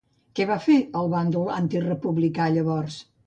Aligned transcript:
Què 0.37 0.45
va 0.51 0.55
fer 0.63 0.77
el 1.01 1.11
bàndol 1.11 1.51
antirepublicà 1.57 2.51
llavors? 2.57 2.99